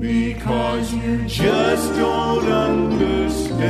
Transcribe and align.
Because 0.00 0.94
you 0.94 1.26
just 1.26 1.94
don't 1.94 2.46
understand. 2.46 3.60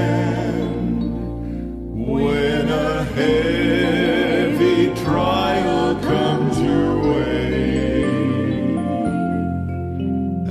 When 2.07 2.69
a 2.69 3.03
heavy 3.03 4.95
trial 5.03 5.97
comes 6.01 6.61
your 6.61 7.03
way, 7.03 8.03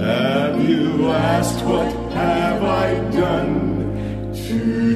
have 0.04 0.70
you 0.70 1.08
asked 1.12 1.64
what 1.64 1.94
have 2.12 2.62
I 2.62 2.96
done 3.12 4.34
to 4.48 4.89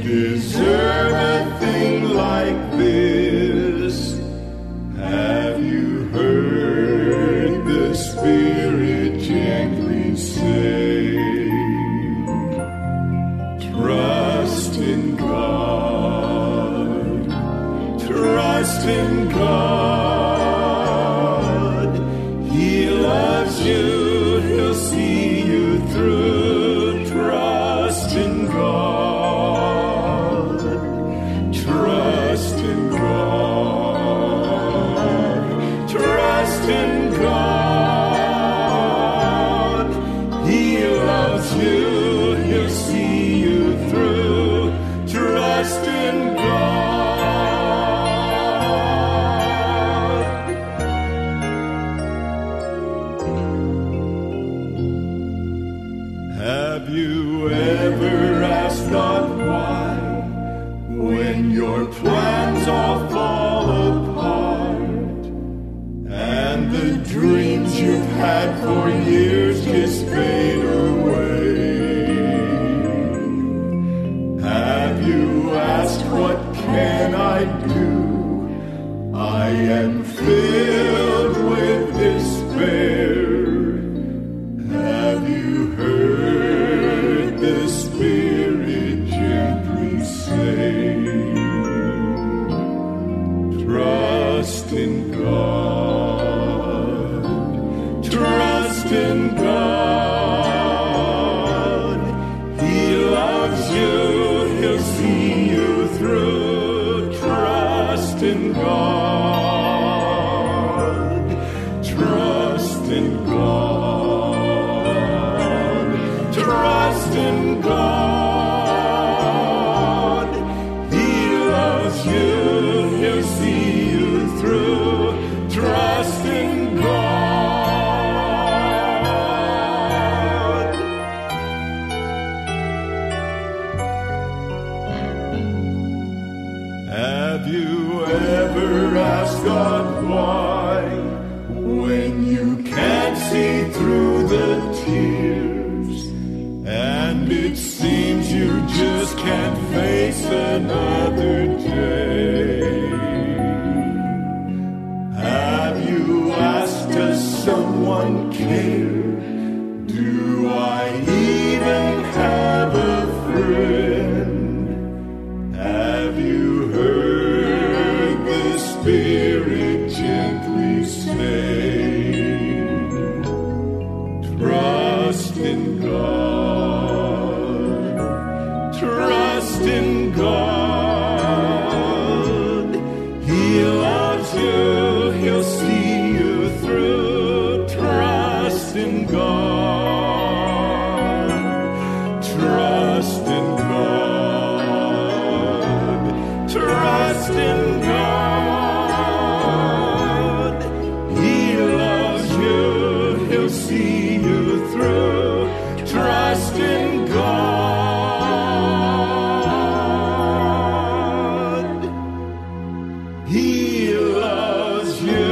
He 213.23 213.95
loves 213.95 214.99
you. 214.99 215.31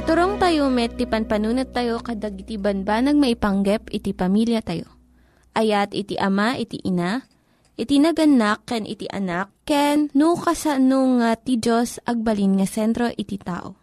Iturong 0.00 0.40
tayo 0.40 0.70
met, 0.72 0.96
ti 0.96 1.04
panpanunat 1.04 1.74
tayo 1.76 2.00
kadag 2.00 2.40
iti 2.40 2.56
banbanag 2.56 3.18
maipanggep 3.18 3.90
iti 3.92 4.14
pamilya 4.16 4.62
tayo. 4.64 4.88
Ayat 5.52 5.92
iti 5.92 6.14
ama, 6.16 6.54
iti 6.56 6.78
ina, 6.86 7.26
iti 7.80 7.96
naganak, 7.96 8.68
ken 8.68 8.84
iti 8.84 9.08
anak, 9.08 9.48
ken 9.64 10.12
no 10.12 10.36
kasano 10.36 11.16
nga 11.16 11.32
ti 11.40 11.56
Diyos 11.56 11.96
agbalin 12.04 12.60
nga 12.60 12.68
sentro 12.68 13.08
iti 13.08 13.40
tao. 13.40 13.80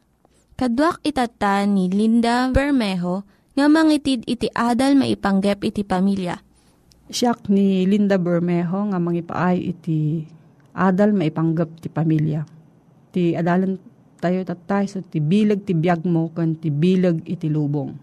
Kaduak 0.53 1.01
itata 1.01 1.65
ni 1.65 1.89
Linda 1.89 2.53
Bermejo 2.53 3.25
nga 3.57 3.65
mangitid 3.65 4.21
iti 4.29 4.53
adal 4.53 4.93
maipanggep 4.93 5.65
iti 5.65 5.81
pamilya. 5.81 6.37
Siyak 7.09 7.49
ni 7.49 7.89
Linda 7.89 8.21
Bermejo 8.21 8.93
nga 8.93 9.01
mangipaay 9.01 9.57
iti 9.57 10.21
adal 10.77 11.17
maipanggap 11.17 11.81
ti 11.81 11.89
pamilya. 11.89 12.45
Ti 13.09 13.33
adalan 13.33 13.81
tayo 14.21 14.45
tatay 14.45 14.85
so 14.85 15.01
ti 15.01 15.17
bilag 15.21 15.65
ti 15.65 15.73
biyag 15.73 16.05
mo 16.05 16.29
kan 16.33 16.53
ti 16.53 16.69
bilag 16.69 17.25
iti 17.25 17.49
lubong. 17.49 17.93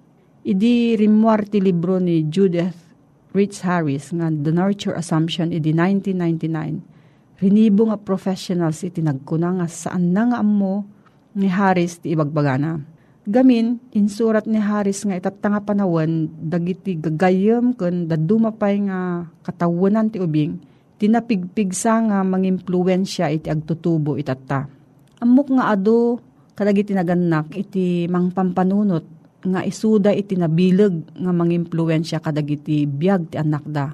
Idi 0.43 0.99
rimwar 0.99 1.47
ti 1.47 1.63
libro 1.63 2.03
ni 2.03 2.27
Judith 2.27 2.94
Rich 3.35 3.67
Harris 3.67 4.15
nga 4.15 4.31
The 4.31 4.55
Nurture 4.55 4.95
Assumption 4.95 5.51
idi 5.51 5.75
1999. 5.75 7.43
Rinibo 7.43 7.91
nga 7.91 7.99
professionals 7.99 8.87
iti 8.87 9.03
nagkuna 9.03 9.59
nga 9.59 9.67
saan 9.67 10.15
na 10.15 10.23
nga 10.31 10.39
ammo 10.39 10.87
ni 11.35 11.51
Harris 11.51 11.99
ti 11.99 12.15
ibagbagana. 12.15 12.79
Gamin, 13.27 13.83
insurat 13.91 14.47
ni 14.47 14.63
Harris 14.63 15.03
nga 15.03 15.19
itatanga 15.19 15.67
panawan, 15.67 16.31
dagiti 16.31 16.95
gagayam 16.95 17.75
kun 17.75 18.07
dadumapay 18.07 18.87
nga 18.87 19.27
katawanan 19.43 20.15
ti 20.15 20.23
ubing, 20.23 20.63
tinapigpigsa 21.03 22.07
nga 22.07 22.23
mangimpluensya 22.23 23.35
iti 23.35 23.51
agtutubo 23.51 24.15
itatta. 24.15 24.71
Amok 25.19 25.59
nga 25.59 25.75
ado, 25.75 26.23
kadagiti 26.55 26.95
naganak 26.95 27.51
iti 27.59 28.07
mangpampanunot, 28.07 29.14
nga 29.45 29.61
isuda 29.63 30.11
iti 30.11 30.35
nabilag 30.35 31.17
nga 31.17 31.33
mangimpluensya 31.33 32.19
kadagiti 32.25 32.89
biag 32.89 33.33
ti 33.33 33.37
anak 33.37 33.65
da. 33.69 33.93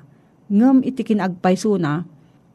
Ngem 0.51 0.83
iti 0.87 1.03
kinagpayso 1.07 1.79
na, 1.79 2.03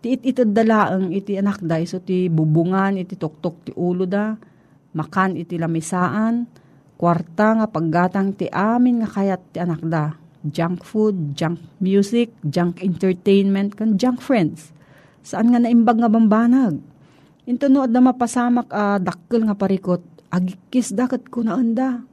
ti 0.03 0.15
it 0.15 0.21
itad 0.23 0.51
dalaang 0.51 1.11
iti 1.11 1.35
anak 1.39 1.63
da, 1.63 1.79
iso 1.79 1.99
ti 2.03 2.27
bubungan 2.27 2.99
iti 2.99 3.15
tuktok 3.15 3.55
ti 3.67 3.71
ulo 3.75 4.03
da, 4.03 4.35
makan 4.95 5.39
iti 5.39 5.59
lamisaan, 5.59 6.47
kwarta 6.95 7.59
nga 7.59 7.67
paggatang 7.67 8.35
ti 8.35 8.47
amin 8.51 9.03
nga 9.03 9.09
kayat 9.11 9.41
ti 9.51 9.59
anak 9.59 9.83
da. 9.83 10.15
Junk 10.45 10.85
food, 10.85 11.33
junk 11.33 11.57
music, 11.81 12.29
junk 12.45 12.79
entertainment, 12.85 13.73
kan 13.73 13.97
junk 13.97 14.21
friends. 14.21 14.69
Saan 15.25 15.49
nga 15.49 15.57
naimbag 15.57 15.97
nga 15.97 16.11
bambanag? 16.11 16.77
Ito 17.49 17.65
no, 17.65 17.81
adda 17.81 17.97
mapasamak 17.97 18.69
a 18.69 19.01
dakkel 19.01 19.41
nga 19.45 19.57
parikot, 19.57 20.01
agikis 20.29 20.93
dakat 20.93 21.29
ko 21.33 21.41
na 21.41 21.57
anda. 21.57 22.05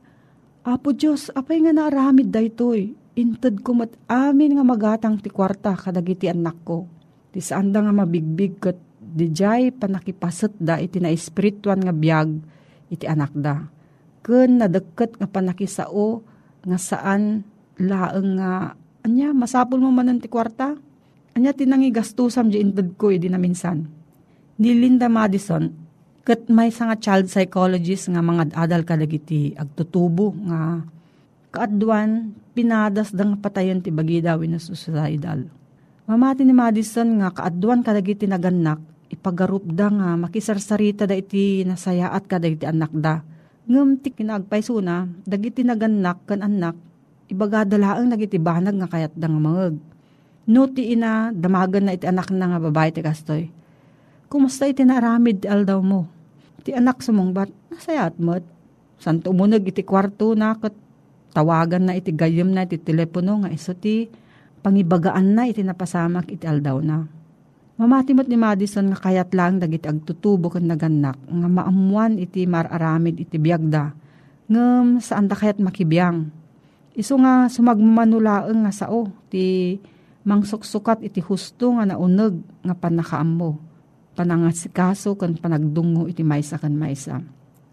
Apo 0.63 0.95
Diyos, 0.95 1.27
apay 1.35 1.59
nga 1.59 1.75
naaramid 1.75 2.31
daytoy. 2.31 2.95
Intad 3.19 3.67
ko 3.67 3.75
mat 3.75 3.91
amin 4.07 4.55
nga 4.55 4.63
magatang 4.63 5.19
ti 5.19 5.27
kwarta 5.27 5.75
kadagiti 5.75 6.31
anak 6.31 6.63
ko. 6.63 6.87
Ti 7.35 7.43
saan 7.43 7.75
nga 7.75 7.83
mabigbig 7.91 8.63
kat 8.63 8.79
di 9.03 9.29
jay 9.35 9.75
panakipasat 9.75 10.55
da 10.63 10.79
iti 10.79 11.03
na 11.03 11.11
espirituan 11.11 11.83
nga 11.83 11.91
biyag 11.91 12.31
iti 12.95 13.05
anak 13.11 13.35
da. 13.35 13.67
Kun 14.23 14.63
nadagkat 14.63 15.19
nga 15.19 15.27
panakisao 15.27 16.23
nga 16.63 16.79
saan 16.79 17.43
laeng 17.83 18.39
nga 18.39 18.79
anya 19.03 19.35
masapol 19.35 19.83
mo 19.83 19.91
manan 19.91 20.23
ti 20.23 20.31
kwarta. 20.31 20.79
Anya 21.35 21.51
tinangi 21.59 21.91
gastusam 21.91 22.55
di 22.55 22.63
intad 22.63 22.95
ko 22.95 23.11
iti 23.11 23.27
na 23.27 23.37
minsan. 23.37 23.91
Ni 24.63 24.79
Linda 24.79 25.11
Madison, 25.11 25.82
kat 26.23 26.47
may 26.47 26.71
nga 26.71 26.95
child 26.95 27.27
psychologist 27.27 28.07
nga 28.07 28.23
mga 28.23 28.55
adal 28.55 28.87
kadagiti 28.87 29.59
agtutubo 29.59 30.31
nga 30.47 30.87
kaadwan 31.51 32.31
pinadas 32.55 33.11
dang 33.11 33.35
patayon 33.43 33.83
ti 33.83 33.91
bagi 33.91 34.23
daw 34.23 34.39
na 34.47 34.63
suicidal. 34.63 35.51
Mamati 36.07 36.47
ni 36.47 36.55
Madison 36.55 37.19
nga 37.19 37.35
kaadwan 37.35 37.83
kadagiti 37.83 38.31
naganak 38.31 38.79
ipagarup 39.11 39.67
da 39.67 39.91
nga 39.91 40.15
makisarsarita 40.15 41.11
da 41.11 41.19
iti 41.19 41.67
nasayaat 41.67 42.31
kadagiti 42.31 42.71
anak 42.71 42.95
da. 42.95 43.27
Ngem 43.67 43.99
ti 43.99 44.15
kinagpayso 44.15 44.79
na 44.79 45.11
dagiti 45.27 45.67
naganak 45.67 46.23
kan 46.27 46.43
anak 46.43 46.79
ibagadalaang 47.31 48.07
nagiti 48.07 48.39
banag 48.39 48.79
nga 48.79 48.89
kayat 48.91 49.15
da 49.19 49.27
nga. 49.27 49.75
No 50.47 50.71
ti 50.71 50.95
ina 50.95 51.35
damagan 51.35 51.91
na 51.91 51.99
iti 51.99 52.07
anak 52.07 52.31
na 52.31 52.47
nga 52.47 52.59
babae 52.63 52.95
ti 52.95 53.03
kastoy 53.03 53.62
kumusta 54.33 54.65
iti 54.65 54.81
naramid 54.81 55.45
aldaw 55.45 55.85
mo? 55.85 56.09
Ti 56.65 56.73
anak 56.73 57.05
sumungbat, 57.05 57.53
nasayat 57.69 58.17
mo't. 58.17 58.41
San 58.97 59.21
tumunag 59.21 59.69
iti 59.69 59.85
kwarto 59.85 60.33
na 60.33 60.57
kat 60.57 60.73
tawagan 61.37 61.85
na 61.85 61.93
iti 61.93 62.17
gayam 62.17 62.49
na 62.49 62.65
iti 62.65 62.81
telepono 62.81 63.45
nga 63.45 63.53
iso 63.53 63.77
ti 63.77 64.09
pangibagaan 64.65 65.37
na 65.37 65.45
iti 65.45 65.61
napasamak 65.61 66.33
iti 66.33 66.49
aldaw 66.49 66.81
na. 66.81 67.05
Mamati 67.77 68.17
mo't 68.17 68.31
ni 68.31 68.41
Madison 68.41 68.89
nga 68.89 69.05
kayat 69.05 69.37
lang 69.37 69.61
dagiti 69.61 69.85
agtutubo 69.85 70.49
kan 70.49 70.65
naganak 70.65 71.19
nga 71.19 71.49
maamuan 71.53 72.17
iti 72.17 72.49
mararamid 72.49 73.21
iti 73.21 73.37
biyagda. 73.37 73.93
Ngem 74.49 75.03
saan 75.03 75.29
da 75.29 75.37
kayat 75.37 75.61
makibiyang. 75.61 76.31
Iso 76.97 77.21
nga 77.21 77.53
sumagmamanulaeng 77.53 78.65
nga 78.65 78.73
sao 78.73 79.13
ti 79.29 79.77
mangsuksukat 80.25 81.05
iti 81.05 81.21
husto 81.21 81.75
nga 81.77 81.85
nauneg 81.85 82.39
nga 82.65 82.73
panakaam 82.79 83.29
mo 83.29 83.72
panangasikaso 84.13 85.17
kan 85.17 85.37
panagdungo 85.37 86.09
iti 86.09 86.21
maysa 86.25 86.61
kan 86.61 86.77
maysa. 86.77 87.21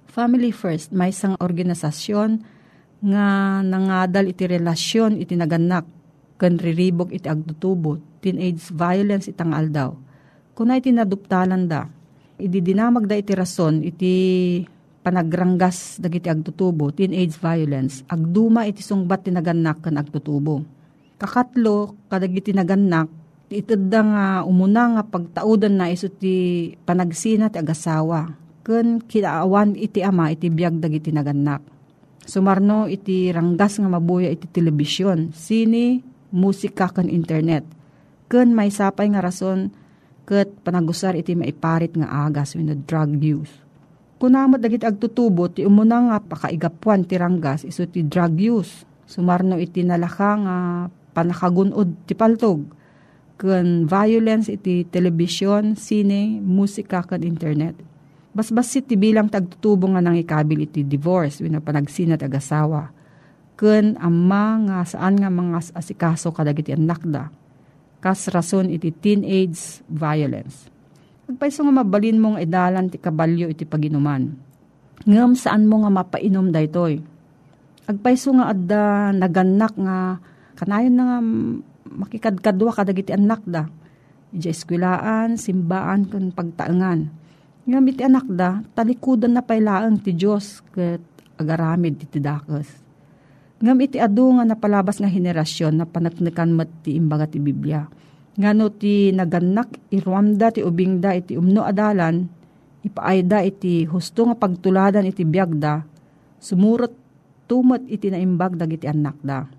Family 0.09 0.49
First, 0.49 0.91
may 0.91 1.13
isang 1.13 1.37
organisasyon 1.37 2.41
nga 2.99 3.59
nangadal 3.63 4.27
iti 4.27 4.43
relasyon 4.43 5.21
iti 5.21 5.37
naganak 5.37 5.87
kan 6.39 6.55
riribok 6.55 7.11
iti 7.11 7.27
agtutubo, 7.27 7.99
teenage 8.23 8.71
violence 8.71 9.27
itang 9.27 9.51
aldaw. 9.51 9.91
Kuna 10.55 10.79
iti 10.79 10.91
naduptalan 10.91 11.67
da, 11.67 11.87
idi 12.39 12.63
dinamag 12.63 13.07
da 13.07 13.15
iti 13.19 13.35
rason 13.35 13.83
iti 13.83 14.13
panagranggas 15.03 15.99
dagiti 15.99 16.27
agtutubo, 16.31 16.91
teenage 16.95 17.35
violence, 17.39 18.03
agduma 18.07 18.67
iti 18.67 18.83
sungbat 18.83 19.27
ti 19.27 19.31
naganak 19.31 19.83
kan 19.83 19.99
agtutubo. 19.99 20.63
Kakatlo, 21.19 21.99
kadagiti 22.07 22.55
naganak, 22.55 23.11
Ti 23.49 23.65
itadda 23.65 23.99
nga 24.05 24.25
umuna 24.45 24.93
nga 24.93 25.03
pagtaudan 25.09 25.81
na 25.81 25.89
iso 25.89 26.05
ti 26.05 26.69
panagsina 26.85 27.49
ti 27.49 27.57
agasawa. 27.57 28.29
Kun 28.61 29.01
kinaawan 29.01 29.73
iti 29.73 30.05
ama 30.05 30.29
iti 30.29 30.53
biyag 30.53 30.77
dagiti 30.77 31.09
naganak. 31.09 31.65
Sumarno 32.29 32.85
iti 32.85 33.33
ranggas 33.33 33.81
nga 33.81 33.89
mabuya 33.89 34.29
iti 34.29 34.45
telebisyon, 34.45 35.33
sini, 35.33 35.97
musika 36.29 36.93
kan 36.93 37.09
internet. 37.09 37.65
Kun 38.29 38.53
may 38.53 38.69
sapay 38.69 39.09
nga 39.09 39.25
rason 39.25 39.73
ket 40.29 40.53
panagusar 40.61 41.17
iti 41.17 41.33
maiparit 41.33 41.97
nga 41.97 42.29
agas 42.29 42.53
wenno 42.53 42.77
drug 42.85 43.17
use. 43.17 43.65
Kunamot 44.21 44.61
dagiti 44.61 44.85
agtutubo 44.85 45.49
ti 45.49 45.65
umuna 45.65 45.97
nga 46.05 46.17
pakaigapuan 46.21 47.01
ti 47.01 47.17
ranggas 47.17 47.65
iso 47.65 47.89
ti 47.89 48.05
drug 48.05 48.37
use. 48.37 48.85
Sumarno 49.09 49.57
iti 49.57 49.81
nalaka 49.81 50.37
nga 50.37 50.55
panakagunod 51.17 52.05
ti 52.05 52.13
paltog 52.13 52.77
ken 53.39 53.87
violence 53.87 54.51
iti 54.51 54.83
telebisyon, 54.83 55.79
sine, 55.79 56.43
musika 56.43 56.99
ken 57.07 57.23
internet. 57.23 57.79
Basbasit 58.35 58.91
ti 58.91 58.99
bilang 58.99 59.31
tagtutubo 59.31 59.87
nga 59.95 60.03
nang 60.03 60.19
ikabil 60.19 60.67
iti 60.67 60.83
divorce 60.83 61.39
wenno 61.39 61.63
panagsinat 61.63 62.19
agasawa. 62.19 62.91
Ken 63.55 63.95
amma 63.95 64.59
nga 64.67 64.77
saan 64.83 65.17
nga 65.17 65.31
mga 65.31 65.71
asikaso 65.71 66.35
kadagiti 66.35 66.75
anak 66.75 67.01
da. 67.07 67.31
Kas 68.03 68.27
rason 68.27 68.67
iti 68.67 68.91
teenage 68.91 69.83
violence. 69.87 70.67
Agpaiso 71.27 71.63
nga 71.63 71.83
mabalin 71.83 72.19
mong 72.19 72.37
edalan 72.43 72.91
ti 72.91 72.99
kabalyo 72.99 73.47
iti 73.47 73.63
paginuman. 73.63 74.35
Ngam 75.07 75.31
saan 75.35 75.67
mo 75.67 75.83
nga 75.83 75.91
mapainom 75.91 76.51
daytoy. 76.51 76.99
Agpaiso 77.87 78.35
nga 78.35 78.51
adda 78.51 79.15
naganak 79.15 79.73
nga 79.79 80.19
kanayon 80.59 80.95
na 80.95 81.03
nga 81.07 81.19
makikadkadwa 81.89 82.71
kadagiti 82.71 83.11
anak 83.11 83.41
da. 83.45 83.67
Ija 84.29 84.53
eskwilaan, 84.53 85.41
simbaan, 85.41 86.05
kun 86.05 86.29
pagtaengan. 86.29 87.09
Nga 87.65 87.79
iti 87.89 88.03
anak 88.05 88.25
da, 88.29 88.61
talikudan 88.77 89.33
na 89.33 89.41
pailaang 89.41 90.01
ti 90.01 90.13
Diyos 90.13 90.61
ket 90.73 91.01
agaramid 91.37 92.01
ti 92.09 92.21
dakes. 92.21 92.69
Ngam 93.59 93.77
iti 93.83 93.97
adu 93.99 94.39
nga 94.39 94.45
napalabas 94.47 95.01
nga 95.01 95.09
henerasyon 95.09 95.81
na 95.81 95.85
panaknakan 95.85 96.55
mat 96.55 96.69
ti 96.85 96.95
imbaga 96.95 97.27
ti 97.27 97.41
Biblia. 97.41 97.83
Ngano 98.39 98.71
ti 98.71 99.11
naganak 99.11 99.91
irwamda 99.91 100.55
ti 100.55 100.63
ubingda 100.63 101.11
iti 101.11 101.35
umno 101.35 101.67
adalan, 101.67 102.23
ipaayda 102.87 103.43
iti 103.43 103.83
husto 103.83 104.31
nga 104.31 104.39
pagtuladan 104.39 105.03
iti 105.03 105.27
biyagda, 105.27 105.83
sumurot 106.39 106.95
tumat 107.51 107.83
iti 107.91 108.07
naimbag 108.07 108.55
dagiti 108.55 108.87
anak 108.87 109.19
da 109.19 109.58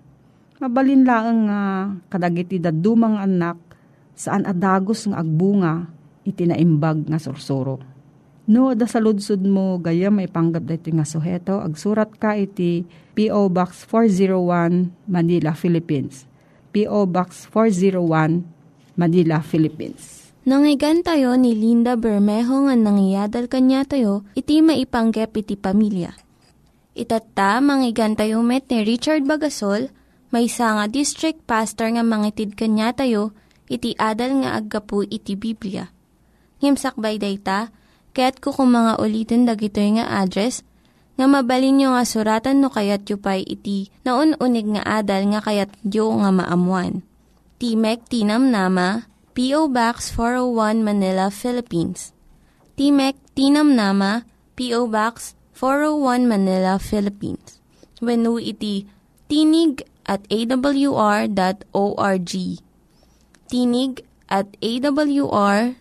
Mabalin 0.61 1.01
lang 1.09 1.49
nga 1.49 1.61
kadagiti 2.13 2.61
dadumang 2.61 3.17
anak 3.17 3.57
saan 4.13 4.45
adagos 4.45 5.09
nga 5.09 5.17
agbunga 5.25 5.89
iti 6.21 6.45
naimbag 6.45 7.09
nga 7.09 7.17
sursuro. 7.17 7.81
No, 8.45 8.77
da 8.77 8.85
sa 8.85 9.01
mo 9.41 9.81
gaya 9.81 10.13
may 10.13 10.29
panggap 10.29 10.69
dito 10.69 10.93
nga 10.93 11.01
suheto, 11.01 11.57
agsurat 11.61 12.13
ka 12.13 12.37
iti 12.37 12.85
P.O. 13.17 13.49
Box 13.49 13.89
401 13.89 15.09
Manila, 15.09 15.57
Philippines. 15.57 16.29
P.O. 16.69 17.09
Box 17.09 17.49
401 17.49 18.45
Manila, 18.97 19.41
Philippines. 19.41 20.29
Nangyigan 20.45 21.01
tayo 21.05 21.37
ni 21.37 21.53
Linda 21.53 21.97
Bermejo 21.97 22.65
nga 22.69 22.75
nangyadal 22.77 23.45
kanya 23.49 23.85
tayo, 23.85 24.25
iti 24.37 24.61
maipanggep 24.61 25.31
iti 25.37 25.57
pamilya. 25.57 26.13
Itatta, 26.97 27.61
manggigan 27.61 28.13
tayo 28.13 28.41
met 28.45 28.67
ni 28.67 28.83
Richard 28.83 29.23
Bagasol, 29.23 29.93
may 30.31 30.47
nga 30.47 30.87
district 30.87 31.43
pastor 31.43 31.91
nga 31.91 32.03
mangitid 32.07 32.55
kanya 32.55 32.95
tayo, 32.95 33.35
iti 33.67 33.95
adal 33.99 34.43
nga 34.43 34.55
aggapu 34.55 35.03
iti 35.03 35.35
Biblia. 35.35 35.91
Ngimsakbay 36.63 37.19
dayta, 37.19 37.71
kaya't 38.15 38.39
kukum 38.39 38.71
mga 38.71 38.99
ulitin 38.99 39.43
dagito 39.43 39.83
nga 39.83 40.23
address, 40.23 40.63
nga 41.19 41.27
mabalin 41.27 41.77
nyo 41.77 41.87
nga 41.93 42.03
suratan 42.07 42.63
no 42.63 42.71
kayat 42.71 43.03
yu 43.11 43.19
pa'y 43.19 43.43
iti 43.43 43.91
na 44.07 44.15
unig 44.17 44.67
nga 44.71 45.03
adal 45.03 45.27
nga 45.35 45.43
kayat 45.43 45.69
yu 45.83 46.07
nga 46.07 46.31
maamuan. 46.31 47.03
Timek 47.61 48.01
Tinam 48.09 48.49
Nama, 48.49 49.05
P.O. 49.37 49.69
Box 49.69 50.09
401 50.17 50.81
Manila, 50.81 51.29
Philippines. 51.29 52.09
Timek 52.73 53.13
Tinam 53.37 53.77
Nama, 53.77 54.25
P.O. 54.57 54.89
Box 54.89 55.37
401 55.53 56.25
Manila, 56.25 56.81
Philippines. 56.81 57.61
When 58.01 58.25
iti 58.41 58.89
tinig 59.29 59.85
at 60.05 60.25
awr.org. 60.29 61.31
Tinig 63.51 63.93
at 64.31 64.47
awr.org. 64.63 65.75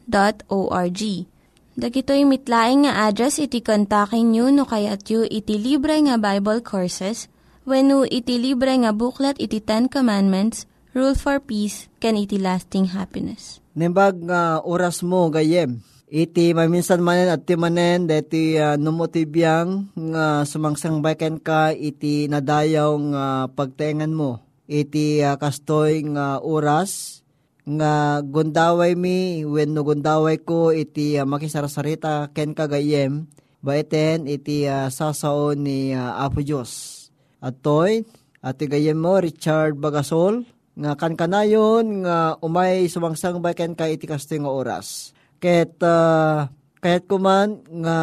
Dagitoy 1.81 2.27
mitlaing 2.29 2.85
nga 2.85 3.09
address 3.09 3.41
iti 3.41 3.63
kontakin 3.65 4.35
nyo 4.35 4.51
no 4.53 4.69
kayat 4.69 5.07
yu 5.09 5.25
iti 5.25 5.57
libre 5.57 5.97
nga 6.05 6.21
Bible 6.21 6.61
Courses 6.61 7.31
when 7.65 7.89
no 7.89 8.05
iti 8.05 8.37
libre 8.37 8.75
nga 8.75 8.91
buklat 8.93 9.39
iti 9.39 9.63
Ten 9.63 9.87
Commandments, 9.87 10.67
Rule 10.93 11.15
for 11.15 11.39
Peace, 11.39 11.87
can 12.03 12.19
iti 12.19 12.37
lasting 12.37 12.91
happiness. 12.93 13.63
Nembag 13.79 14.19
nga 14.27 14.59
oras 14.67 15.07
mo 15.07 15.31
gayem. 15.31 15.79
Iti 16.11 16.51
maminsan 16.51 17.07
manen 17.07 17.31
at 17.31 17.47
ti 17.47 17.55
manen 17.55 18.11
deti 18.11 18.59
uh, 18.59 18.75
numotibiyang 18.75 19.95
nga 19.95 20.43
sumangsang 20.43 20.99
baken 20.99 21.39
ka 21.39 21.71
iti 21.71 22.27
nadayaw 22.27 22.99
nga 23.15 23.25
pagtengan 23.47 24.11
mo. 24.11 24.43
Iti 24.67 25.23
uh, 25.23 25.39
kastoy 25.39 26.03
nga 26.11 26.43
oras 26.43 27.23
nga 27.63 28.27
gundaway 28.27 28.99
mi 28.99 29.47
when 29.47 29.71
no 29.71 29.87
gundaway 29.87 30.43
ko 30.43 30.75
iti 30.75 31.15
uh, 31.15 31.23
makisarasarita 31.23 32.35
ken 32.35 32.59
kagayem 32.59 33.31
baiten 33.63 34.27
iti 34.27 34.67
uh, 34.67 34.91
sasao 34.91 35.55
ni 35.55 35.95
uh, 35.95 36.27
Apo 36.27 36.43
Diyos. 36.43 37.07
At 37.39 37.63
toy, 37.63 38.03
at 38.43 38.59
gayem 38.59 38.99
mo 38.99 39.23
Richard 39.23 39.79
Bagasol 39.79 40.43
nga 40.75 40.99
kankanayon 40.99 42.03
nga 42.03 42.35
umay 42.43 42.91
sumangsang 42.91 43.39
baken 43.39 43.79
ka 43.79 43.87
iti 43.87 44.11
kastoy 44.11 44.43
nga 44.43 44.51
oras 44.51 45.15
Ket 45.41 45.81
uh, 45.81 46.53
kahit 46.85 47.09
kuman 47.09 47.65
nga 47.81 47.97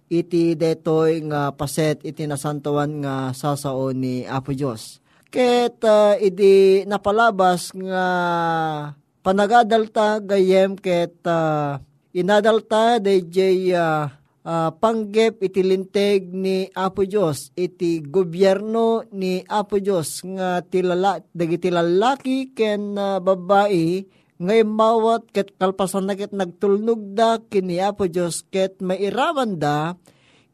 iti 0.08 0.56
detoy 0.56 1.20
nga 1.28 1.52
paset 1.52 2.00
iti 2.08 2.24
nasantawan 2.24 3.04
nga 3.04 3.36
sasao 3.36 3.92
ni 3.92 4.24
Apo 4.24 4.56
Dios 4.56 5.01
Ket 5.32 5.80
uh, 5.88 6.20
idi 6.20 6.84
napalabas 6.84 7.72
nga 7.72 8.06
panagadalta 9.24 10.20
gayem 10.20 10.76
ket 10.76 11.24
uh, 11.24 11.80
inadalta 12.12 13.00
DJ 13.00 13.72
uh, 13.72 14.12
uh, 14.44 14.70
panggep 14.76 15.40
iti 15.40 15.64
linteg 15.64 16.36
ni 16.36 16.68
Apo 16.76 17.08
Dios 17.08 17.48
iti 17.56 18.04
gobyerno 18.04 19.08
ni 19.16 19.40
Apo 19.48 19.80
Dios 19.80 20.20
nga 20.20 20.60
tilala 20.68 21.24
dagiti 21.32 21.72
lalaki 21.72 22.52
ken 22.52 23.00
uh, 23.00 23.24
babae 23.24 24.04
nga 24.36 24.54
mawat 24.68 25.32
ket 25.32 25.56
kalpasan 25.56 26.12
na 26.12 26.20
ket 26.20 26.36
nagtulnog 26.36 27.16
da 27.16 27.40
kini 27.40 27.80
Apo 27.80 28.04
Dios 28.12 28.44
ket 28.52 28.84
mairaman 28.84 29.56
da 29.56 29.96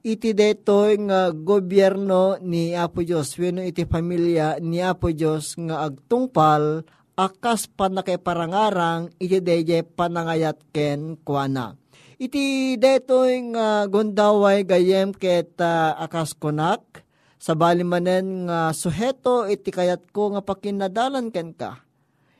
iti 0.07 0.31
detoy 0.31 0.95
nga 1.03 1.35
gobyerno 1.35 2.39
ni 2.39 2.71
Apo 2.71 3.03
Diyos, 3.03 3.35
weno 3.35 3.59
iti 3.59 3.83
pamilya 3.83 4.63
ni 4.63 4.79
Apo 4.79 5.11
Diyos 5.11 5.59
nga 5.59 5.83
agtungpal, 5.83 6.87
akas 7.19 7.67
panakaiparangarang 7.67 9.11
iti 9.19 9.43
deje 9.43 9.83
panangayat 9.83 10.63
ken 10.71 11.19
kuana. 11.27 11.75
Iti 12.15 12.79
detoy 12.79 13.51
nga 13.51 13.83
gondaway 13.91 14.63
gayem 14.63 15.11
ket 15.11 15.59
uh, 15.59 15.99
akas 15.99 16.31
konak, 16.39 17.03
sa 17.37 17.53
bali 17.53 17.83
manen 17.83 18.47
nga 18.47 18.71
suheto 18.71 19.45
iti 19.45 19.69
kayat 19.69 20.09
ko 20.15 20.33
nga 20.33 20.41
pakinadalan 20.41 21.29
ken 21.29 21.51
ka. 21.51 21.83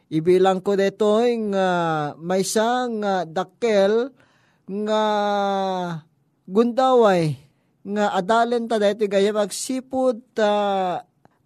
Ibilang 0.07 0.63
ko 0.63 0.79
dito 0.79 1.19
nga 1.51 1.69
maysa 2.15 2.88
nga 2.88 3.27
dakkel 3.27 4.15
nga 4.65 5.03
gundaway 6.47 7.46
nga 7.88 8.12
adalen 8.12 8.67
ta 8.67 8.75
dito 8.75 9.08
gayam 9.08 9.39
agsipod 9.39 10.20
ta 10.36 10.51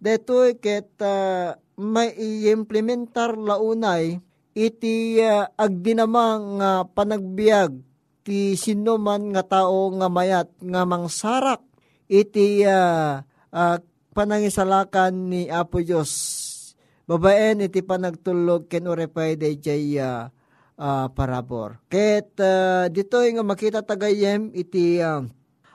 dito 0.02 0.42
ket 0.58 0.98
uh, 0.98 1.54
may 1.78 2.10
i-implementar 2.18 3.38
launay 3.38 4.18
iti 4.50 5.22
uh, 5.22 5.46
agdinamang 5.54 6.58
nga 6.58 6.72
uh, 6.82 6.88
panagbiag 6.90 7.78
ti 8.26 8.58
sino 8.58 8.98
man 8.98 9.30
nga 9.30 9.46
tao 9.46 9.90
nga 9.94 10.10
mayat 10.10 10.50
nga 10.58 10.82
mangsarak 10.82 11.62
iti 12.10 12.66
uh, 12.66 13.22
uh, 13.54 13.76
panangisalakan 14.12 15.32
ni 15.32 15.42
Apo 15.48 15.80
Diyos. 15.80 16.12
Babaen 17.08 17.66
iti 17.66 17.82
panagtulog 17.82 18.70
ken 18.70 18.86
urepay 18.86 19.34
day 19.34 19.58
jay 19.58 19.98
uh, 19.98 20.30
uh, 20.78 21.06
parabor. 21.10 21.82
Ket 21.90 22.38
uh, 22.38 22.86
dito 22.92 23.18
nga 23.18 23.42
makita 23.42 23.80
tagayem 23.82 24.54
iti 24.54 25.02
uh, 25.02 25.26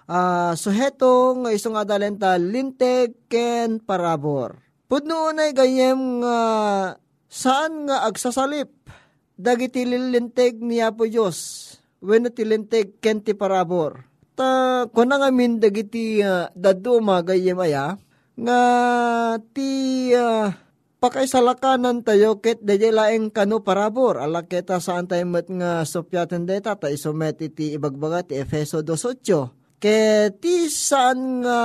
uh, 0.07 0.55
suheto 0.55 1.37
nga 1.43 1.51
isong 1.53 1.77
adalenta 1.77 2.35
linteg 2.39 3.27
ken 3.27 3.83
parabor. 3.83 4.57
Pudno 4.87 5.29
unay 5.29 5.51
gayem 5.51 6.23
nga 6.23 6.39
saan 7.27 7.91
nga 7.91 8.07
agsasalip 8.07 8.71
dagiti 9.35 9.83
lilinteg 9.83 10.63
ni 10.63 10.79
Apo 10.79 11.05
Diyos 11.05 11.69
wenno 11.99 12.31
tilinteg 12.31 13.03
ken 13.03 13.19
ti 13.19 13.35
parabor. 13.35 14.07
Ta 14.37 14.85
kuna 14.89 15.19
nga 15.19 15.29
min 15.29 15.59
dagiti 15.59 16.23
uh, 16.23 16.47
daduma 16.55 17.21
gayem 17.21 17.59
aya 17.59 17.99
nga 18.37 18.61
ti 19.51 20.13
uh, 20.13 20.53
pakaisalakanan 21.01 22.05
tayo 22.05 22.37
ket 22.37 22.61
dayay 22.61 22.93
laeng 22.93 23.33
kano 23.33 23.65
parabor 23.65 24.21
ala 24.21 24.45
keta 24.45 24.77
saan 24.77 25.09
tayo 25.09 25.25
met 25.25 25.49
nga 25.49 25.81
sopyaten 25.85 26.45
deta 26.45 26.77
ta 26.77 26.89
isomet 26.89 27.41
iti 27.41 27.73
ibagbaga 27.73 28.29
ti 28.29 28.33
Efeso 28.37 28.85
2.8 28.85 29.56
ti 29.77 30.55
saan 30.73 31.45
nga 31.45 31.61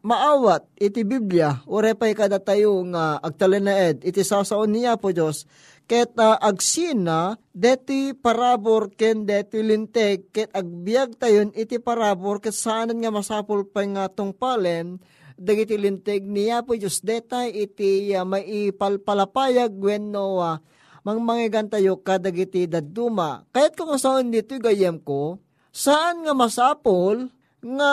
maawat 0.00 0.64
iti 0.80 1.04
Biblia 1.04 1.60
urepay 1.68 2.16
kada 2.16 2.40
tayo 2.40 2.80
nga 2.88 3.20
agtalenaed 3.20 4.00
iti 4.00 4.24
sasaon 4.24 4.72
niya 4.72 4.96
po 4.96 5.12
Diyos 5.12 5.44
ket 5.84 6.16
uh, 6.16 6.40
agsina 6.40 7.36
deti 7.52 8.16
parabor 8.16 8.88
ken 8.96 9.28
deti 9.28 9.60
linteg 9.60 10.32
ket 10.32 10.48
agbiag 10.56 11.20
tayon 11.20 11.52
iti 11.52 11.76
parabor 11.76 12.40
ket 12.40 12.56
saanan 12.56 12.96
nga 12.96 13.12
masapul 13.12 13.68
pa 13.68 13.84
nga 13.84 14.08
tungpalen 14.08 14.96
dagiti 15.36 15.76
linteg 15.76 16.24
niya 16.24 16.64
po 16.64 16.80
Diyos 16.80 17.04
detay 17.04 17.52
iti 17.52 18.08
uh, 18.16 18.24
maipalpalapayag 18.24 19.76
wenno 19.76 20.40
uh, 20.40 20.56
mangmangigan 21.08 21.72
tayo 21.72 22.04
kadagiti 22.04 22.68
daduma. 22.68 23.48
Kayat 23.48 23.72
ko 23.80 23.96
saan 23.96 24.28
dito 24.28 24.60
gayem 24.60 25.00
ko, 25.00 25.40
saan 25.78 26.26
nga 26.26 26.34
masapol 26.34 27.30
nga 27.62 27.92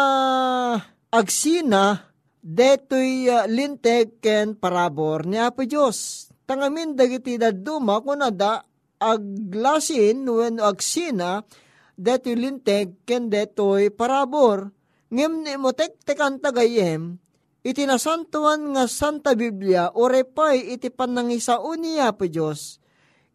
agsina 1.14 2.10
detoy 2.42 3.30
uh, 3.30 3.46
linteg 3.46 4.18
ken 4.18 4.58
parabor 4.58 5.30
niya 5.30 5.54
po 5.54 5.62
Diyos 5.70 6.30
tangamin 6.50 6.98
dagiti 6.98 7.38
daduma 7.38 8.02
kuna 8.02 8.34
da 8.34 8.66
aglasin 8.98 10.26
when 10.26 10.58
agsina 10.58 11.46
detoy 11.94 12.34
linteg 12.34 13.06
ken 13.08 13.30
detoy 13.30 13.94
parabor. 13.94 14.74
Ngem 15.14 15.46
ni 15.46 15.54
mo 15.56 15.70
tek 15.72 16.02
tekan 16.02 16.42
tagayem 16.42 17.22
iti 17.62 17.86
nasantuan 17.86 18.74
nga 18.74 18.90
Santa 18.90 19.38
Biblia 19.38 19.94
orepay 19.94 20.74
iti 20.74 20.90
panangisaon 20.90 21.82
niya 21.82 22.14
po 22.18 22.26
Diyos 22.26 22.82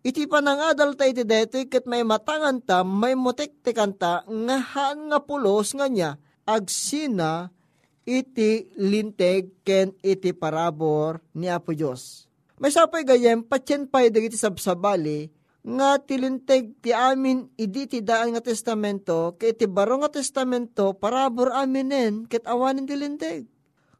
iti 0.00 0.24
panangadal 0.24 0.96
ta 0.96 1.04
iti 1.08 1.24
detoy 1.26 1.68
ket 1.68 1.84
may 1.84 2.04
matangan 2.04 2.60
ta 2.60 2.84
may 2.86 3.12
motek 3.16 3.60
tekan 3.64 3.92
ta 3.92 4.24
nga 4.24 4.56
haan 4.56 5.12
nga 5.12 5.18
pulos 5.20 5.76
nga 5.76 5.86
niya 5.88 6.16
agsina 6.48 7.52
iti 8.08 8.72
linteg 8.80 9.64
ken 9.66 9.92
iti 10.00 10.32
parabor 10.32 11.20
ni 11.36 11.46
Apo 11.52 11.76
Diyos 11.76 12.30
may 12.60 12.68
sapay 12.68 13.08
gayem, 13.08 13.40
patyen 13.40 13.88
pay 13.88 14.12
dagiti 14.12 14.36
sabsabali, 14.36 15.32
nga 15.64 15.96
tilinteg 15.96 16.76
ti 16.84 16.92
amin 16.92 17.48
idi 17.56 17.88
ti 17.88 18.04
daan 18.04 18.36
nga 18.36 18.44
testamento, 18.44 19.32
kay 19.40 19.56
ti 19.56 19.64
baro 19.64 19.96
nga 20.04 20.12
testamento, 20.12 20.92
parabor 20.92 21.56
aminen, 21.56 22.28
ket 22.28 22.44
awanin 22.44 22.84
tilinteg. 22.84 23.48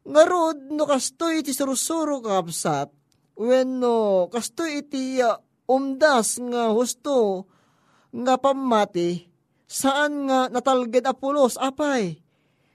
Nga 0.05 0.23
rod, 0.29 0.57
no 0.69 0.85
kastoy 0.85 1.41
iti 1.41 1.57
surusuro 1.57 2.21
kapsat, 2.21 2.93
when 3.33 3.81
no 3.81 4.29
kastoy 4.29 4.85
iti 4.85 5.17
uh, 5.25 5.41
umdas 5.71 6.35
nga 6.35 6.75
husto, 6.75 7.47
nga 8.11 8.35
pamati, 8.35 9.31
saan 9.71 10.27
nga 10.27 10.51
natalged 10.51 11.07
apulos, 11.07 11.55
apay. 11.55 12.19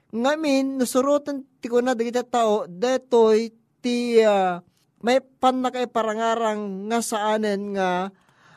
Ngamin, 0.09 0.81
nasurutan 0.81 1.45
ti 1.61 1.69
ko 1.69 1.77
na 1.77 1.93
dagiti 1.93 2.25
tao, 2.25 2.65
detoy 2.65 3.53
ti 3.77 4.17
uh, 4.25 4.57
may 5.05 5.21
pan 5.21 5.61
na 5.61 5.69
kay 5.69 5.85
parangarang 5.85 6.89
nga 6.89 6.99
saanen 7.05 7.77
nga 7.77 8.09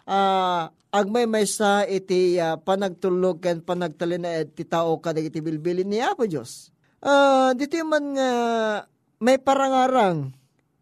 uh, 0.09 0.73
agmay 0.91 1.29
may 1.29 1.45
sa 1.45 1.85
iti 1.85 2.41
uh, 2.41 2.57
panagtulog 2.57 3.45
ken 3.45 3.61
panagtalinaed 3.61 4.57
ti 4.57 4.65
tao 4.65 4.99
kadag 4.99 5.29
iti 5.29 5.45
bilbilin 5.45 5.87
ni 5.87 6.01
Apo 6.01 6.25
Diyos. 6.25 6.73
Uh, 7.01 7.53
dito 7.57 7.77
man 7.85 8.17
nga 8.17 8.31
may 9.21 9.37
parangarang 9.37 10.33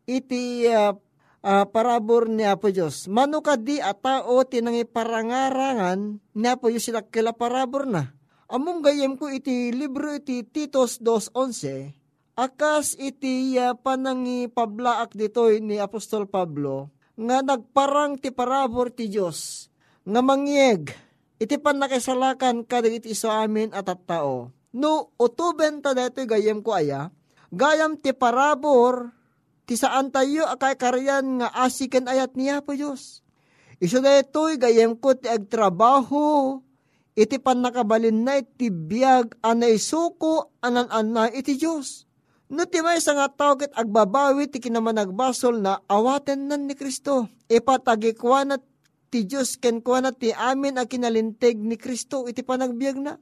iti 0.06 0.66
uh, 0.70 0.94
uh, 1.42 1.64
parabor 1.68 2.30
ni 2.30 2.46
Apo 2.46 2.70
Diyos. 2.70 3.10
Mano 3.10 3.42
ka 3.42 3.58
di 3.58 3.82
a 3.82 3.92
tao 3.92 4.42
tinangi 4.46 4.86
parangarangan 4.88 6.18
ni 6.34 6.46
Apo 6.46 6.70
Diyos 6.70 6.86
sila 6.86 7.04
kila 7.04 7.34
parabor 7.34 7.84
na. 7.84 8.14
Among 8.48 8.80
gayem 8.80 9.20
ko 9.20 9.28
iti 9.28 9.74
libro 9.76 10.16
iti 10.16 10.40
Titos 10.40 11.04
2.11 11.04 11.98
Akas 12.38 12.94
iti 12.94 13.58
uh, 13.58 13.74
panangi 13.74 14.46
pablaak 14.46 15.10
ditoy 15.10 15.58
ni 15.58 15.82
Apostol 15.82 16.30
Pablo, 16.30 16.86
nga 17.18 17.42
nagparang 17.42 18.14
ti 18.14 18.30
parabor 18.30 18.94
ti 18.94 19.10
Diyos, 19.10 19.66
nga 20.06 20.22
mangyeg, 20.22 20.94
iti 21.42 21.58
pan 21.58 21.82
nakisalakan 21.82 22.62
kadag 22.62 23.02
iti 23.02 23.10
iso 23.10 23.26
amin 23.26 23.74
at 23.74 23.90
at 23.90 24.06
tao. 24.06 24.54
No, 24.70 25.10
utuben 25.18 25.82
ta 25.82 25.98
detoy 25.98 26.30
gayem 26.30 26.62
ko 26.62 26.78
aya, 26.78 27.10
gayam 27.50 27.98
ti 27.98 28.14
parabor, 28.14 29.10
ti 29.68 29.76
saan 29.76 30.08
tayo 30.08 30.48
akay 30.48 30.80
karyan 30.80 31.44
nga 31.44 31.52
asiken 31.60 32.08
ayat 32.08 32.32
niya 32.32 32.64
po 32.64 32.72
Diyos. 32.72 33.20
Iso 33.78 34.00
detoy 34.00 34.56
gayem 34.56 34.96
ko 34.96 35.12
ti 35.12 35.28
agtrabaho, 35.28 36.58
iti 37.12 37.36
pan 37.36 37.60
nakabalin 37.60 38.24
na 38.24 38.40
iti 38.40 38.72
biyag 38.72 39.36
anay 39.44 39.76
suko 39.76 40.56
anan-anay 40.64 41.36
iti 41.36 41.60
Diyos 41.60 42.08
No 42.48 42.64
ti 42.64 42.80
may 42.80 42.96
nga 42.96 43.28
tao 43.28 43.60
ket 43.60 43.76
agbabawi 43.76 44.48
ti 44.48 44.56
kinaman 44.56 44.96
nagbasol 44.96 45.60
na 45.60 45.84
awaten 45.84 46.48
nan 46.48 46.64
ni 46.64 46.72
Kristo. 46.72 47.28
Ipatagikwa 47.44 48.48
na 48.48 48.56
ti 49.12 49.28
Diyos 49.28 49.60
ken 49.60 49.84
kwa 49.84 50.00
na 50.00 50.16
ti 50.16 50.32
amin 50.32 50.80
a 50.80 50.88
kinalinteg 50.88 51.60
ni 51.60 51.76
Kristo 51.76 52.24
iti 52.24 52.40
panagbiag 52.40 52.96
na. 53.04 53.20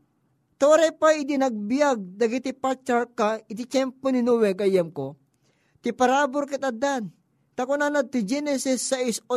Tore 0.62 0.94
pa 0.94 1.10
idi 1.10 1.34
nagbiag 1.34 2.14
dagiti 2.14 2.54
patyar 2.54 3.10
ka 3.18 3.42
iti 3.50 3.66
tiyempo 3.66 4.06
ni 4.14 4.22
Noe 4.22 4.54
gayem 4.54 4.94
ko. 4.94 5.18
Ti 5.86 5.94
parabor 5.94 6.50
ket 6.50 6.66
addan. 6.66 7.14
Na 7.54 8.02
ti 8.02 8.26
Genesis 8.26 8.90
6.8 8.90 9.30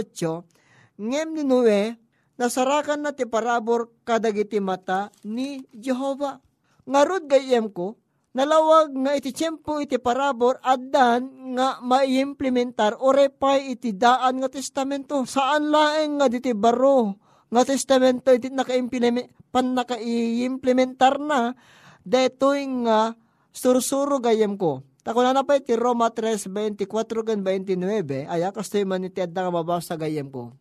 ngem 0.97 1.29
ni 1.37 1.45
Noe 1.45 1.93
nasarakan 2.41 3.05
na 3.05 3.13
ti 3.13 3.29
parabor 3.29 3.93
kadagiti 4.01 4.57
mata 4.57 5.13
ni 5.29 5.61
Jehova. 5.69 6.41
Ngarod 6.89 7.29
gayem 7.29 7.69
ko, 7.69 8.01
nalawag 8.33 8.89
nga 8.97 9.13
iti 9.13 9.29
tiyempo 9.29 9.77
iti 9.77 10.01
parabor 10.01 10.57
addan 10.65 11.53
nga 11.53 11.77
maiimplementar 11.85 12.97
o 12.97 13.13
repay 13.13 13.77
iti 13.77 13.93
daan 13.93 14.41
nga 14.41 14.49
testamento. 14.49 15.21
Saan 15.29 15.69
laeng 15.69 16.17
nga 16.17 16.33
diti 16.33 16.57
baro 16.57 17.13
nga 17.53 17.61
testamento 17.61 18.33
iti 18.33 18.49
naka-implement 18.49 19.53
pan 19.53 19.77
naka-implementar 19.77 21.21
na 21.21 21.53
detoy 22.01 22.65
nga 22.89 23.13
sursuro 23.53 24.17
gayem 24.17 24.57
ko. 24.57 24.88
Tako 24.99 25.23
na 25.23 25.47
pa 25.47 25.55
iti 25.55 25.73
Roma 25.79 26.11
3.24 26.11 26.75
gan 27.23 27.39
29 27.39 28.27
aya 28.27 28.51
kastoy 28.51 28.83
man 28.83 29.07
iti 29.07 29.23
adda 29.23 29.47
nga 29.47 29.53
mabasa 29.53 29.95
gayem 29.95 30.27
ko. 30.27 30.51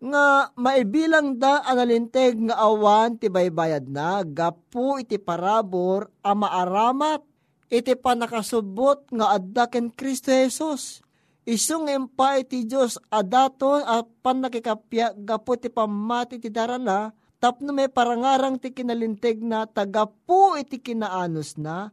Nga 0.00 0.56
maibilang 0.56 1.36
da 1.36 1.60
analinteg 1.64 2.36
nga 2.48 2.56
awan 2.64 3.20
ti 3.20 3.28
baybayad 3.28 3.84
na. 3.88 4.24
Gapu 4.24 5.00
iti 5.00 5.20
parabor 5.20 6.08
a 6.24 6.32
maaramat 6.32 7.24
iti 7.68 7.92
panakasubot 7.96 9.08
nga 9.12 9.36
adda 9.36 9.68
ken 9.68 9.92
Kristo 9.92 10.32
Jesus. 10.32 11.04
Isung 11.44 11.92
empa 11.92 12.40
iti 12.40 12.64
Diyos 12.64 12.96
adaton 13.12 13.84
at 13.84 14.08
panakikapya 14.24 15.12
gapu 15.12 15.60
ti 15.60 15.68
pamati 15.68 16.40
ti 16.40 16.48
darana 16.48 17.12
tapno 17.36 17.76
may 17.76 17.92
parangarang 17.92 18.56
ti 18.56 18.72
kinalinteg 18.72 19.44
na 19.44 19.68
tagapu 19.68 20.56
iti 20.56 20.80
kinaanos 20.80 21.60
na 21.60 21.92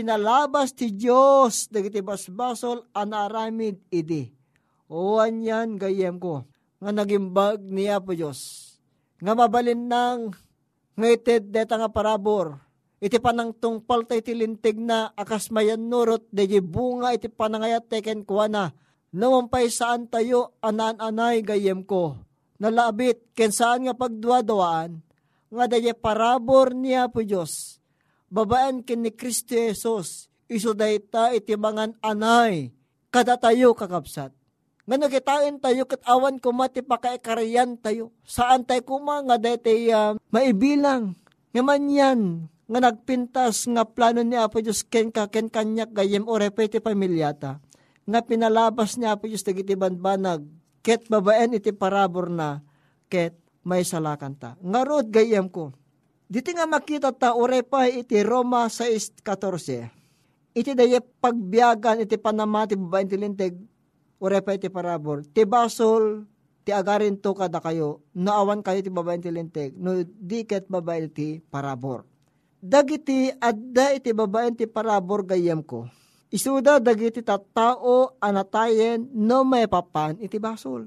pinalabas 0.00 0.72
ti 0.72 0.96
Diyos 0.96 1.68
dagiti 1.68 2.00
basbasol 2.00 2.88
anaramid 2.96 3.84
idi. 3.92 4.32
Oan 4.88 5.44
yan 5.44 5.76
gayem 5.76 6.16
ko 6.16 6.48
nga 6.80 6.88
nagimbag 6.88 7.60
niya 7.60 8.00
po 8.00 8.16
Diyos. 8.16 8.72
Nga 9.20 9.36
mabalin 9.36 9.84
nang 9.84 10.32
ngayon 10.96 11.52
deta 11.52 11.76
nga 11.76 11.92
parabor. 11.92 12.56
Iti 13.00 13.20
panang 13.20 13.52
tungpal 13.52 14.08
tayo 14.08 14.24
tilintig 14.24 14.80
na 14.80 15.12
akas 15.12 15.52
mayan 15.52 15.88
nurot 15.88 16.24
de 16.32 16.48
bunga 16.64 17.12
iti 17.12 17.28
panangayat 17.28 17.88
teken 17.92 18.24
kuha 18.24 18.48
na. 18.48 18.72
Nawampay 19.12 19.68
saan 19.68 20.08
tayo 20.08 20.56
anan-anay 20.64 21.44
gayem 21.44 21.84
ko. 21.84 22.16
Nalabit 22.56 23.36
ken 23.36 23.52
saan 23.52 23.84
nga 23.84 23.92
pagduadawaan 23.92 25.00
nga 25.52 25.64
daye 25.68 25.92
parabor 25.92 26.72
niya 26.72 27.12
po 27.12 27.20
Diyos. 27.20 27.79
Babaan 28.30 28.86
ken 28.86 29.02
ni 29.02 29.10
Kristo 29.10 29.58
Jesus 29.58 30.30
iso 30.46 30.70
dayta 30.70 31.34
iti 31.34 31.58
mangan 31.58 31.98
anay 31.98 32.70
kada 33.10 33.34
tayo 33.34 33.74
kakapsat. 33.74 34.30
Nga 34.86 34.96
nagitain 34.96 35.58
tayo 35.58 35.82
kat 35.86 36.02
awan 36.06 36.38
kumati 36.38 36.82
pakaikarayan 36.82 37.74
tayo. 37.78 38.14
Saan 38.22 38.62
tayo 38.62 38.86
kuma 38.86 39.22
nga 39.26 39.34
dayta 39.38 39.70
uh, 39.70 40.14
maibilang. 40.30 41.18
Nga 41.50 41.62
man 41.66 41.90
yan, 41.90 42.20
nga 42.70 42.78
nagpintas 42.78 43.66
nga 43.66 43.82
plano 43.82 44.22
ni 44.22 44.38
Apo 44.38 44.62
Diyos 44.62 44.86
ken 44.86 45.10
ka 45.10 45.26
ken 45.26 45.50
kanyak 45.50 45.90
gayem 45.90 46.22
o 46.30 46.38
repete 46.38 46.78
pamilyata. 46.78 47.58
Nga 48.06 48.20
pinalabas 48.30 48.94
ni 48.94 49.10
Apo 49.10 49.26
Diyos 49.26 49.42
dagiti 49.42 49.74
banbanag 49.74 50.46
ket 50.86 51.10
babaen 51.10 51.58
iti 51.58 51.74
parabor 51.74 52.30
na 52.30 52.62
ket 53.10 53.34
may 53.66 53.82
salakan 53.82 54.38
ta. 54.38 54.54
Nga 54.62 55.06
gayem 55.10 55.50
ko. 55.50 55.74
Diti 56.30 56.54
nga 56.54 56.62
makita 56.62 57.10
ta 57.10 57.34
orepay 57.34 58.06
iti 58.06 58.22
Roma 58.22 58.70
6.14. 58.70 60.54
Iti 60.54 60.78
daye 60.78 61.02
pagbiyagan 61.02 62.06
iti 62.06 62.14
panamati 62.22 62.78
babaen 62.78 63.10
ti 63.10 63.18
linteg 63.18 63.58
orepay 64.22 64.62
iti 64.62 64.70
parabor. 64.70 65.26
Ti 65.26 65.42
basol 65.42 66.22
ti 66.62 66.70
agarin 66.70 67.18
to 67.18 67.34
kada 67.34 67.58
kayo, 67.58 68.06
naawan 68.14 68.62
kayo 68.62 68.78
ti 68.78 68.94
babae 68.94 69.18
ti 69.18 69.34
linteg, 69.34 69.74
no 69.74 70.06
di 70.06 70.46
ket 70.46 70.70
babae 70.70 71.10
ti 71.10 71.42
parabor. 71.50 72.06
Dagiti 72.62 73.26
adda 73.34 73.98
iti 73.98 74.14
babae 74.14 74.54
ti 74.54 74.70
parabor 74.70 75.26
gayem 75.26 75.66
ko. 75.66 75.90
Isuda 76.30 76.78
dagiti 76.78 77.26
tattao 77.26 78.14
anatayen 78.22 79.02
no 79.18 79.42
may 79.42 79.66
papan 79.66 80.14
iti 80.22 80.38
basol. 80.38 80.86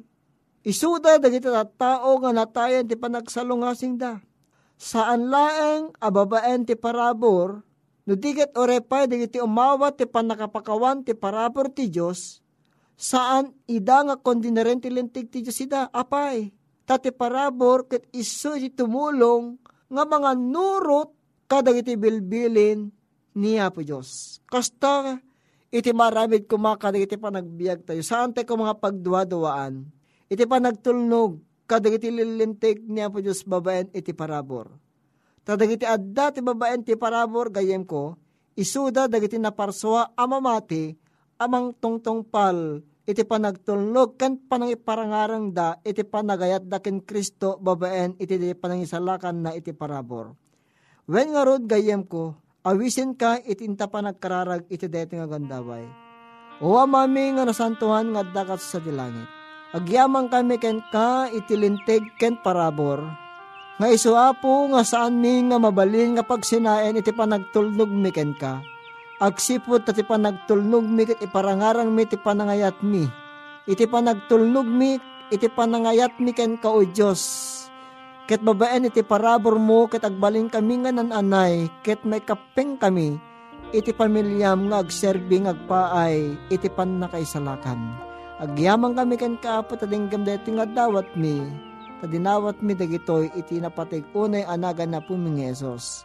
Isuda 0.63 1.19
dagiti 1.19 1.51
tattao 1.51 2.15
nga 2.23 2.32
natayen 2.32 2.88
ti 2.88 2.95
panagsalungasing 2.95 3.99
da. 3.99 4.23
Saan 4.79 5.31
laeng 5.31 5.95
ababaen 6.01 6.67
ti 6.67 6.75
parabor, 6.75 7.63
no 8.03 8.13
diget 8.19 8.51
orepay 8.57 9.07
dagiti 9.07 9.39
umawat 9.39 9.95
ti 9.95 10.05
panakapakawan 10.09 11.07
ti 11.07 11.15
parabor 11.15 11.71
ti 11.71 11.88
Diyos, 11.88 12.43
saan 12.99 13.55
ida 13.65 14.03
nga 14.03 14.15
kundi 14.19 14.51
na 14.51 14.65
rin 14.65 14.83
tilintig 14.83 15.31
ti 15.31 15.41
Diyos 15.45 15.59
ida, 15.63 15.88
apay. 15.89 16.51
Tati 16.83 17.15
parabor 17.15 17.88
ket 17.88 18.03
iso 18.12 18.59
iti 18.59 18.67
tumulong 18.75 19.55
nga 19.88 20.03
mga 20.03 20.36
nurot 20.36 21.15
kadag 21.47 21.79
iti 21.79 21.95
bilbilin 21.95 22.91
niya 23.39 23.71
po 23.71 23.79
Diyos. 23.79 24.43
Kasta 24.43 25.15
iti 25.71 25.95
maramid 25.95 26.43
kumakadag 26.43 27.07
iti 27.07 27.15
panagbiag 27.15 27.88
tayo. 27.88 28.03
Saan 28.03 28.36
tayo 28.36 28.59
mga 28.59 28.83
pagduwa-duwaan? 28.83 29.88
Iti 30.27 30.43
panagtulnog 30.43 31.39
kadag 31.73 31.97
iti 31.97 32.13
lilintig 32.13 32.86
niya 32.86 33.09
po 33.09 33.17
Diyos 33.17 33.41
babaen 33.41 33.89
iti 33.97 34.13
parabor. 34.13 34.77
Tadag 35.41 35.73
iti 35.73 35.89
adda 35.89 36.29
ti 36.29 36.45
babaen 36.45 36.86
ti 36.86 36.93
parabor 36.93 37.49
gayem 37.49 37.81
ko, 37.81 38.13
isuda 38.53 39.09
dagiti 39.09 39.41
naparswa 39.41 40.13
amamati 40.13 40.93
amang 41.41 41.73
tungtungpal 41.73 42.86
iti 43.09 43.25
panagtulnog 43.25 44.15
kan 44.21 44.38
panang 44.45 44.69
iparangarang 44.69 45.49
da 45.49 45.81
iti 45.81 46.05
panagayat 46.05 46.69
da 46.69 46.77
ken 46.77 47.01
Kristo 47.01 47.57
babaen 47.57 48.13
iti 48.21 48.38
di 48.38 48.53
panangisalakan 48.53 49.36
na 49.41 49.51
iti 49.57 49.73
parabor. 49.73 50.38
When 51.09 51.33
nga 51.33 51.41
rod 51.41 51.65
gayem 51.65 52.05
ko, 52.05 52.38
awisin 52.63 53.17
ka 53.17 53.41
iti 53.41 53.65
inta 53.65 53.89
panagkararag 53.89 54.69
iti 54.69 54.86
deti 54.86 55.17
nga 55.17 55.25
gandaway. 55.25 55.83
O 56.63 56.77
amami 56.79 57.33
nga 57.33 57.43
nasantuhan 57.43 58.13
nga 58.13 58.23
dakat 58.23 58.62
sa 58.62 58.77
dilangit. 58.77 59.42
Agyamang 59.73 60.29
kami 60.29 60.62
ken 60.62 60.86
ka 60.93 61.27
iti 61.33 61.57
linteg 61.57 62.13
ken 62.21 62.38
parabor. 62.38 63.01
Nga 63.81 63.89
isuapo 63.89 64.69
nga 64.69 64.86
saan 64.86 65.17
mi 65.17 65.41
nga 65.49 65.57
mabalin 65.57 66.13
nga 66.13 66.21
pagsinaen 66.21 67.01
iti 67.01 67.09
panagtulnog 67.09 67.89
mi 67.89 68.13
ken 68.13 68.38
ka 68.38 68.62
agsipot 69.23 69.88
ti 69.88 70.03
panagtulnog 70.03 70.83
mi 70.83 71.07
ket 71.07 71.23
iparangarang 71.23 71.88
mi 71.88 72.03
ti 72.03 72.19
panangayat 72.19 72.83
mi. 72.83 73.07
Iti 73.63 73.88
panagtulnog 73.88 74.67
mi, 74.67 74.99
iti 75.31 75.47
panangayat 75.47 76.19
mi 76.19 76.36
ken 76.36 76.59
ka 76.59 76.67
o 76.67 76.83
Diyos. 76.83 77.23
Ket 78.27 78.43
babaen 78.43 78.91
iti 78.91 78.99
parabor 79.03 79.55
mo 79.55 79.88
ket 79.88 80.03
agbaling 80.03 80.51
kami 80.51 80.83
nga 80.83 80.91
nananay 80.91 81.71
ket 81.83 82.03
may 82.03 82.23
kapeng 82.23 82.79
kami 82.79 83.19
iti 83.73 83.89
pamilyam 83.91 84.69
nga 84.69 84.83
agserbi 84.83 85.43
nga 85.43 85.51
agpaay 85.55 86.47
iti 86.51 86.67
panakaisalakan. 86.71 88.12
Agyamang 88.43 88.99
kami 88.99 89.15
ken 89.15 89.39
kaapot 89.39 89.79
adinggam 89.88 90.27
deti 90.27 90.51
nga 90.51 90.67
dawat 90.67 91.08
mi 91.15 91.39
tadinawat 92.03 92.60
mi 92.60 92.75
dagitoy 92.75 93.32
iti 93.39 93.63
napatig 93.63 94.03
unay 94.12 94.43
anagan 94.43 94.91
na 94.91 94.99
pumingesos. 94.99 96.03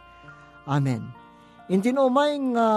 Amen. 0.63 1.03
Inti 1.67 1.91
no 1.91 2.07
may 2.07 2.39
nga 2.55 2.67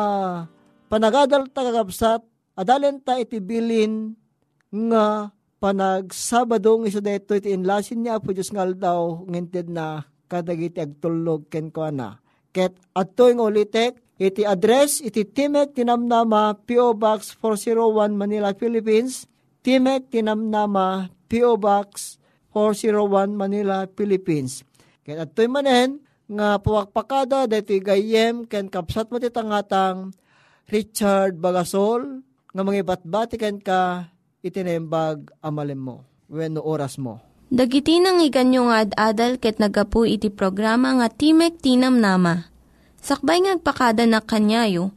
panagadal 0.90 1.46
tagagabsat, 1.54 2.26
adalen 2.58 2.98
ta 2.98 3.22
iti 3.22 3.38
bilin 3.38 4.18
nga 4.74 5.30
panag 5.62 6.10
Sabado 6.10 6.74
ng 6.82 6.90
iso 6.90 6.98
dito 6.98 7.38
iti 7.38 7.54
inlasin 7.54 8.02
niya 8.02 8.18
po 8.18 8.34
Diyos 8.34 8.50
ngal 8.50 8.74
daw 8.74 9.22
nginted 9.30 9.70
na 9.70 10.02
kadagiti 10.26 10.82
agtulog 10.82 11.46
ken 11.46 11.70
ko 11.70 11.86
na. 11.94 12.18
Ket 12.50 12.74
ato 12.98 13.30
yung 13.30 13.46
ulitek, 13.46 14.18
iti 14.18 14.42
address, 14.42 14.98
iti 15.00 15.22
Timek 15.24 15.72
Tinamnama, 15.72 16.58
P.O. 16.66 16.98
Box 16.98 17.38
401 17.38 18.12
Manila, 18.12 18.50
Philippines. 18.52 19.30
Timek 19.62 20.10
Tinamnama, 20.10 21.14
P.O. 21.30 21.54
Box 21.54 22.18
401 22.50 23.32
Manila, 23.32 23.86
Philippines. 23.94 24.66
Ket 25.06 25.34
yung 25.38 25.54
manen, 25.54 25.90
nga 26.32 26.58
puwakpakada 26.58 27.46
dati 27.46 27.78
gayem 27.78 28.48
ken 28.48 28.66
kapsat 28.66 29.10
mo 29.12 29.20
titangatang 29.20 30.16
Richard 30.70 31.36
Bagasol 31.36 32.24
nga 32.52 32.62
mga 32.64 32.86
batbati 32.86 33.36
ken 33.36 33.60
ka 33.60 34.08
itinembag 34.40 35.28
amalem 35.44 35.78
mo 35.78 35.96
when 36.32 36.56
oras 36.56 36.96
mo. 36.96 37.20
Dagiti 37.52 38.00
nang 38.00 38.24
iganyo 38.24 38.72
nga 38.72 38.88
ad-adal 38.88 39.36
ket 39.36 39.60
nagapu 39.60 40.08
iti 40.08 40.32
programa 40.32 40.96
nga 40.96 41.12
Timek 41.12 41.60
Tinam 41.60 42.00
Nama. 42.00 42.48
Sakbay 43.02 43.44
ngagpakada 43.44 44.08
na 44.08 44.24
kanyayo, 44.24 44.96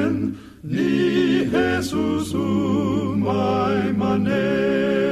ni 1.51 1.57
Jesus 1.57 2.33
umay 2.33 3.91
manen. 3.99 5.10